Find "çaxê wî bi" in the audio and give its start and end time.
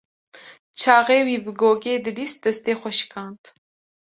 0.79-1.51